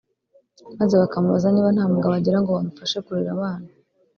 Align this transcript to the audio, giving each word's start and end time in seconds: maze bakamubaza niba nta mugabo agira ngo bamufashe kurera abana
maze 0.79 0.93
bakamubaza 1.01 1.47
niba 1.51 1.69
nta 1.75 1.85
mugabo 1.93 2.13
agira 2.19 2.37
ngo 2.39 2.49
bamufashe 2.57 2.97
kurera 3.05 3.31
abana 3.35 3.67